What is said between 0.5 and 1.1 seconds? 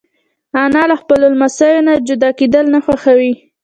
انا له